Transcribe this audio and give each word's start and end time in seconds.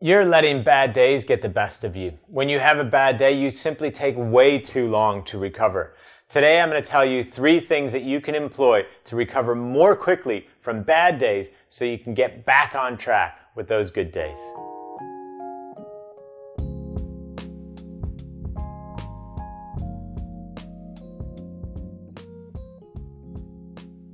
You're 0.00 0.24
letting 0.24 0.62
bad 0.62 0.92
days 0.92 1.24
get 1.24 1.42
the 1.42 1.48
best 1.48 1.82
of 1.82 1.96
you. 1.96 2.16
When 2.28 2.48
you 2.48 2.60
have 2.60 2.78
a 2.78 2.84
bad 2.84 3.18
day, 3.18 3.32
you 3.32 3.50
simply 3.50 3.90
take 3.90 4.14
way 4.16 4.56
too 4.56 4.86
long 4.86 5.24
to 5.24 5.38
recover. 5.38 5.94
Today, 6.28 6.60
I'm 6.60 6.70
going 6.70 6.80
to 6.80 6.88
tell 6.88 7.04
you 7.04 7.24
three 7.24 7.58
things 7.58 7.90
that 7.90 8.04
you 8.04 8.20
can 8.20 8.36
employ 8.36 8.86
to 9.06 9.16
recover 9.16 9.56
more 9.56 9.96
quickly 9.96 10.46
from 10.60 10.84
bad 10.84 11.18
days 11.18 11.48
so 11.68 11.84
you 11.84 11.98
can 11.98 12.14
get 12.14 12.44
back 12.44 12.76
on 12.76 12.96
track 12.96 13.40
with 13.56 13.66
those 13.66 13.90
good 13.90 14.12
days. 14.12 14.38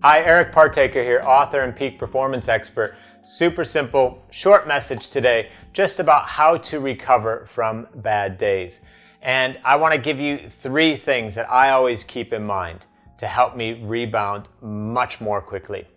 Hi, 0.07 0.23
Eric 0.23 0.53
Partaker 0.53 1.03
here, 1.03 1.23
author 1.25 1.63
and 1.63 1.75
peak 1.75 1.99
performance 1.99 2.47
expert. 2.47 2.95
Super 3.23 3.65
simple, 3.65 4.23
short 4.31 4.69
message 4.69 5.09
today, 5.09 5.49
just 5.73 5.99
about 5.99 6.27
how 6.29 6.59
to 6.59 6.79
recover 6.79 7.47
from 7.47 7.87
bad 7.95 8.37
days. 8.37 8.81
And 9.23 9.59
I 9.65 9.77
want 9.77 9.95
to 9.95 9.99
give 9.99 10.21
you 10.21 10.47
three 10.47 10.95
things 10.95 11.35
that 11.37 11.51
I 11.51 11.71
always 11.71 12.05
keep 12.05 12.35
in 12.35 12.45
mind 12.45 12.85
to 13.17 13.27
help 13.27 13.57
me 13.57 13.83
rebound 13.83 14.51
much 14.61 15.23
more 15.23 15.41
quickly. 15.41 15.89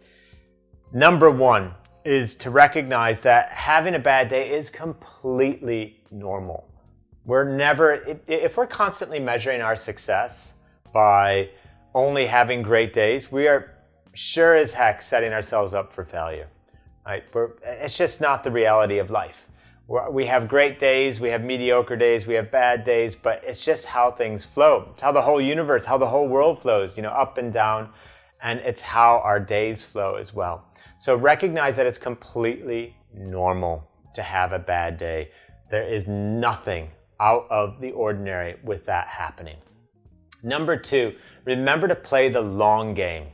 Number 0.93 1.29
one 1.29 1.73
is 2.05 2.33
to 2.35 2.49
recognize 2.49 3.21
that 3.23 3.49
having 3.49 3.95
a 3.95 3.99
bad 3.99 4.29
day 4.29 4.53
is 4.53 4.69
completely 4.69 5.99
normal. 6.11 6.71
We're 7.25 7.43
never, 7.43 8.17
if 8.25 8.55
we're 8.55 8.67
constantly 8.67 9.19
measuring 9.19 9.59
our 9.59 9.75
success 9.75 10.53
by 10.93 11.49
only 11.93 12.25
having 12.25 12.61
great 12.61 12.93
days, 12.93 13.29
we 13.29 13.49
are 13.49 13.73
sure 14.17 14.55
as 14.55 14.73
heck 14.73 15.01
setting 15.01 15.31
ourselves 15.31 15.73
up 15.73 15.93
for 15.93 16.03
failure. 16.03 16.47
Right? 17.05 17.23
We're, 17.33 17.51
it's 17.63 17.95
just 17.95 18.19
not 18.19 18.43
the 18.43 18.51
reality 18.51 18.97
of 18.97 19.11
life. 19.11 19.47
We're, 19.87 20.09
we 20.09 20.25
have 20.25 20.47
great 20.47 20.79
days, 20.79 21.19
we 21.19 21.29
have 21.29 21.43
mediocre 21.43 21.95
days, 21.95 22.25
we 22.25 22.33
have 22.33 22.51
bad 22.51 22.83
days, 22.83 23.15
but 23.15 23.43
it's 23.45 23.63
just 23.63 23.85
how 23.85 24.11
things 24.11 24.43
flow. 24.43 24.89
It's 24.93 25.01
how 25.01 25.11
the 25.11 25.21
whole 25.21 25.39
universe, 25.39 25.85
how 25.85 25.97
the 25.97 26.07
whole 26.07 26.27
world 26.27 26.61
flows, 26.61 26.97
you 26.97 27.03
know, 27.03 27.11
up 27.11 27.37
and 27.37 27.53
down, 27.53 27.89
and 28.41 28.59
it's 28.59 28.81
how 28.81 29.19
our 29.23 29.39
days 29.39 29.85
flow 29.85 30.15
as 30.15 30.33
well. 30.33 30.65
So 30.99 31.15
recognize 31.15 31.75
that 31.77 31.85
it's 31.85 31.99
completely 31.99 32.95
normal 33.13 33.87
to 34.15 34.23
have 34.23 34.51
a 34.51 34.59
bad 34.59 34.97
day. 34.97 35.29
There 35.69 35.87
is 35.87 36.07
nothing 36.07 36.89
out 37.19 37.45
of 37.49 37.79
the 37.79 37.91
ordinary 37.91 38.55
with 38.63 38.85
that 38.87 39.07
happening. 39.07 39.57
Number 40.43 40.75
two, 40.75 41.15
remember 41.45 41.87
to 41.87 41.95
play 41.95 42.29
the 42.29 42.41
long 42.41 42.93
game 42.93 43.27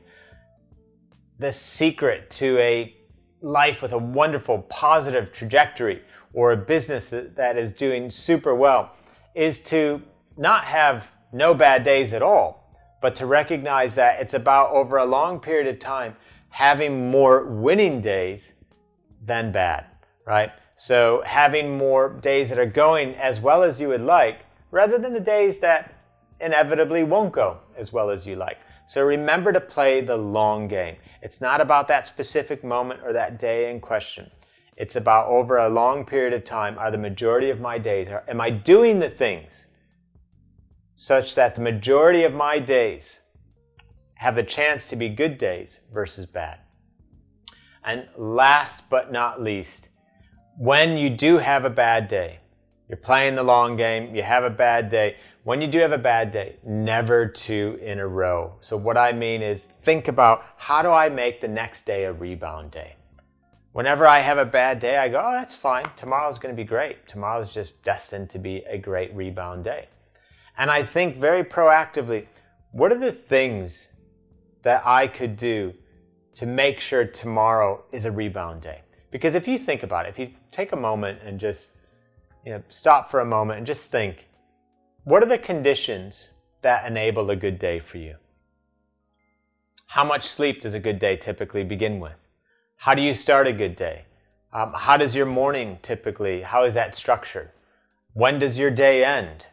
the 1.43 1.51
secret 1.51 2.29
to 2.29 2.57
a 2.59 2.95
life 3.41 3.81
with 3.81 3.91
a 3.91 3.97
wonderful 3.97 4.59
positive 4.63 5.31
trajectory 5.31 6.01
or 6.33 6.53
a 6.53 6.57
business 6.57 7.09
that 7.11 7.57
is 7.57 7.71
doing 7.71 8.09
super 8.09 8.55
well 8.55 8.91
is 9.35 9.59
to 9.59 10.01
not 10.37 10.63
have 10.63 11.07
no 11.31 11.53
bad 11.53 11.83
days 11.83 12.13
at 12.13 12.21
all, 12.21 12.73
but 13.01 13.15
to 13.15 13.25
recognize 13.25 13.95
that 13.95 14.19
it's 14.19 14.33
about 14.33 14.71
over 14.71 14.97
a 14.97 15.05
long 15.05 15.39
period 15.39 15.67
of 15.67 15.79
time 15.79 16.15
having 16.49 17.09
more 17.09 17.45
winning 17.45 17.99
days 17.99 18.53
than 19.25 19.51
bad, 19.51 19.85
right? 20.25 20.51
So 20.75 21.23
having 21.25 21.77
more 21.77 22.09
days 22.21 22.49
that 22.49 22.59
are 22.59 22.65
going 22.65 23.15
as 23.15 23.39
well 23.39 23.63
as 23.63 23.79
you 23.79 23.89
would 23.89 24.01
like 24.01 24.39
rather 24.71 24.97
than 24.97 25.13
the 25.13 25.19
days 25.19 25.59
that 25.59 26.03
inevitably 26.39 27.03
won't 27.03 27.31
go 27.31 27.59
as 27.77 27.93
well 27.93 28.09
as 28.09 28.27
you 28.27 28.35
like. 28.35 28.57
So 28.85 29.01
remember 29.01 29.51
to 29.51 29.61
play 29.61 30.01
the 30.01 30.17
long 30.17 30.67
game. 30.67 30.97
It's 31.21 31.39
not 31.39 31.61
about 31.61 31.87
that 31.87 32.05
specific 32.05 32.63
moment 32.63 33.01
or 33.03 33.13
that 33.13 33.39
day 33.39 33.71
in 33.71 33.79
question. 33.79 34.29
It's 34.75 34.95
about 34.95 35.27
over 35.27 35.57
a 35.57 35.69
long 35.69 36.05
period 36.05 36.33
of 36.33 36.43
time, 36.43 36.77
are 36.77 36.91
the 36.91 36.97
majority 36.97 37.49
of 37.49 37.59
my 37.59 37.77
days, 37.77 38.09
are, 38.09 38.23
am 38.27 38.41
I 38.41 38.49
doing 38.49 38.99
the 38.99 39.09
things 39.09 39.67
such 40.95 41.35
that 41.35 41.55
the 41.55 41.61
majority 41.61 42.23
of 42.23 42.33
my 42.33 42.59
days 42.59 43.19
have 44.15 44.37
a 44.37 44.43
chance 44.43 44.89
to 44.89 44.95
be 44.95 45.09
good 45.09 45.37
days 45.37 45.79
versus 45.93 46.25
bad? 46.25 46.59
And 47.85 48.07
last 48.17 48.89
but 48.89 49.11
not 49.11 49.41
least, 49.41 49.89
when 50.57 50.97
you 50.97 51.09
do 51.09 51.37
have 51.37 51.65
a 51.65 51.69
bad 51.69 52.07
day, 52.07 52.39
you're 52.87 52.97
playing 52.97 53.35
the 53.35 53.43
long 53.43 53.75
game, 53.75 54.15
you 54.15 54.23
have 54.23 54.43
a 54.43 54.49
bad 54.49 54.89
day, 54.89 55.17
when 55.43 55.59
you 55.59 55.67
do 55.67 55.79
have 55.79 55.91
a 55.91 55.97
bad 55.97 56.31
day, 56.31 56.55
never 56.63 57.27
two 57.27 57.77
in 57.81 57.99
a 57.99 58.07
row. 58.07 58.55
So, 58.61 58.77
what 58.77 58.97
I 58.97 59.11
mean 59.11 59.41
is 59.41 59.65
think 59.81 60.07
about 60.07 60.45
how 60.57 60.81
do 60.81 60.89
I 60.89 61.09
make 61.09 61.41
the 61.41 61.47
next 61.49 61.85
day 61.85 62.05
a 62.05 62.13
rebound 62.13 62.71
day? 62.71 62.95
Whenever 63.73 64.07
I 64.07 64.19
have 64.19 64.37
a 64.37 64.45
bad 64.45 64.79
day, 64.79 64.97
I 64.97 65.09
go, 65.09 65.21
oh, 65.23 65.31
that's 65.31 65.55
fine. 65.55 65.85
Tomorrow's 65.97 66.39
going 66.39 66.55
to 66.55 66.61
be 66.61 66.65
great. 66.65 67.07
Tomorrow's 67.07 67.53
just 67.53 67.81
destined 67.83 68.29
to 68.29 68.39
be 68.39 68.63
a 68.69 68.77
great 68.77 69.13
rebound 69.15 69.63
day. 69.63 69.87
And 70.57 70.69
I 70.69 70.83
think 70.83 71.17
very 71.17 71.43
proactively, 71.43 72.27
what 72.71 72.91
are 72.91 72.99
the 72.99 73.11
things 73.11 73.89
that 74.61 74.83
I 74.85 75.07
could 75.07 75.35
do 75.35 75.73
to 76.35 76.45
make 76.45 76.79
sure 76.79 77.03
tomorrow 77.03 77.83
is 77.91 78.05
a 78.05 78.11
rebound 78.11 78.61
day? 78.61 78.81
Because 79.11 79.35
if 79.35 79.47
you 79.47 79.57
think 79.57 79.83
about 79.83 80.05
it, 80.05 80.09
if 80.09 80.19
you 80.19 80.29
take 80.51 80.71
a 80.71 80.77
moment 80.77 81.19
and 81.23 81.39
just 81.39 81.69
you 82.45 82.51
know, 82.51 82.61
stop 82.69 83.09
for 83.09 83.21
a 83.21 83.25
moment 83.25 83.57
and 83.57 83.67
just 83.67 83.91
think, 83.91 84.27
what 85.03 85.21
are 85.21 85.27
the 85.27 85.37
conditions 85.37 86.29
that 86.61 86.87
enable 86.87 87.29
a 87.29 87.35
good 87.35 87.59
day 87.59 87.79
for 87.79 87.97
you? 87.97 88.15
How 89.87 90.05
much 90.05 90.25
sleep 90.25 90.61
does 90.61 90.73
a 90.73 90.79
good 90.79 90.97
day 90.97 91.17
typically 91.17 91.65
begin 91.65 91.99
with? 91.99 92.15
How 92.77 92.95
do 92.95 93.01
you 93.01 93.13
start 93.13 93.47
a 93.47 93.53
good 93.53 93.75
day? 93.75 94.05
Um, 94.53 94.71
how 94.73 94.95
does 94.95 95.13
your 95.13 95.25
morning 95.25 95.77
typically, 95.81 96.41
how 96.41 96.63
is 96.63 96.73
that 96.75 96.95
structured? 96.95 97.49
When 98.13 98.39
does 98.39 98.57
your 98.57 98.71
day 98.71 99.03
end? 99.03 99.47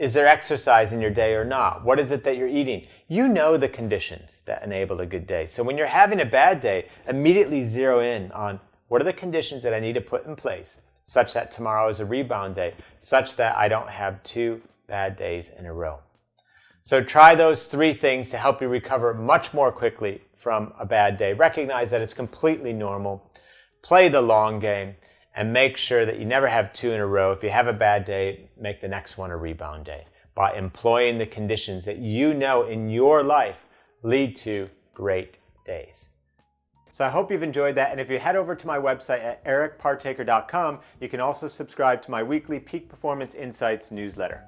Is 0.00 0.14
there 0.14 0.26
exercise 0.26 0.92
in 0.92 1.00
your 1.00 1.10
day 1.10 1.34
or 1.34 1.44
not? 1.44 1.84
What 1.84 2.00
is 2.00 2.10
it 2.10 2.24
that 2.24 2.36
you're 2.36 2.48
eating? 2.48 2.86
You 3.06 3.28
know 3.28 3.56
the 3.56 3.68
conditions 3.68 4.40
that 4.46 4.64
enable 4.64 5.00
a 5.00 5.06
good 5.06 5.28
day. 5.28 5.46
So 5.46 5.62
when 5.62 5.78
you're 5.78 5.86
having 5.86 6.20
a 6.20 6.26
bad 6.26 6.60
day, 6.60 6.88
immediately 7.06 7.62
zero 7.62 8.00
in 8.00 8.32
on 8.32 8.58
what 8.88 9.00
are 9.00 9.04
the 9.04 9.12
conditions 9.12 9.62
that 9.62 9.74
I 9.74 9.80
need 9.80 9.94
to 9.94 10.00
put 10.00 10.26
in 10.26 10.34
place 10.34 10.80
such 11.04 11.34
that 11.34 11.50
tomorrow 11.50 11.88
is 11.88 12.00
a 12.00 12.04
rebound 12.04 12.54
day, 12.54 12.74
such 12.98 13.36
that 13.36 13.56
I 13.56 13.68
don't 13.68 13.88
have 13.88 14.22
two 14.22 14.60
bad 14.86 15.16
days 15.16 15.50
in 15.58 15.66
a 15.66 15.72
row. 15.72 15.98
So 16.82 17.02
try 17.02 17.34
those 17.34 17.66
three 17.68 17.94
things 17.94 18.30
to 18.30 18.38
help 18.38 18.60
you 18.60 18.68
recover 18.68 19.14
much 19.14 19.54
more 19.54 19.70
quickly 19.70 20.20
from 20.36 20.72
a 20.78 20.84
bad 20.84 21.16
day. 21.16 21.32
Recognize 21.32 21.90
that 21.90 22.00
it's 22.00 22.14
completely 22.14 22.72
normal. 22.72 23.30
Play 23.82 24.08
the 24.08 24.20
long 24.20 24.58
game 24.58 24.94
and 25.36 25.52
make 25.52 25.76
sure 25.76 26.04
that 26.04 26.18
you 26.18 26.24
never 26.24 26.46
have 26.46 26.72
two 26.72 26.92
in 26.92 27.00
a 27.00 27.06
row. 27.06 27.32
If 27.32 27.42
you 27.42 27.50
have 27.50 27.68
a 27.68 27.72
bad 27.72 28.04
day, 28.04 28.50
make 28.60 28.80
the 28.80 28.88
next 28.88 29.16
one 29.16 29.30
a 29.30 29.36
rebound 29.36 29.84
day 29.84 30.06
by 30.34 30.54
employing 30.54 31.18
the 31.18 31.26
conditions 31.26 31.84
that 31.84 31.98
you 31.98 32.34
know 32.34 32.64
in 32.64 32.90
your 32.90 33.22
life 33.22 33.56
lead 34.02 34.34
to 34.36 34.68
great 34.94 35.38
days. 35.64 36.10
So 36.94 37.04
I 37.04 37.08
hope 37.08 37.30
you've 37.30 37.42
enjoyed 37.42 37.74
that. 37.76 37.90
And 37.90 38.00
if 38.00 38.10
you 38.10 38.18
head 38.18 38.36
over 38.36 38.54
to 38.54 38.66
my 38.66 38.78
website 38.78 39.24
at 39.24 39.44
ericpartaker.com, 39.44 40.80
you 41.00 41.08
can 41.08 41.20
also 41.20 41.48
subscribe 41.48 42.02
to 42.02 42.10
my 42.10 42.22
weekly 42.22 42.60
Peak 42.60 42.88
Performance 42.88 43.34
Insights 43.34 43.90
newsletter. 43.90 44.42